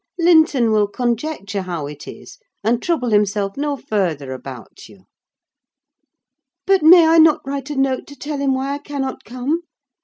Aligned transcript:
Linton 0.17 0.71
will 0.71 0.87
conjecture 0.87 1.61
how 1.61 1.85
it 1.85 2.07
is, 2.07 2.39
and 2.63 2.81
trouble 2.81 3.11
himself 3.11 3.55
no 3.55 3.77
further 3.77 4.31
about 4.33 4.89
you." 4.89 5.05
"But 6.65 6.81
may 6.81 7.05
I 7.05 7.19
not 7.19 7.45
write 7.45 7.69
a 7.69 7.75
note 7.75 8.07
to 8.07 8.15
tell 8.15 8.39
him 8.39 8.55
why 8.55 8.73
I 8.73 8.79
cannot 8.79 9.23
come?" 9.23 9.61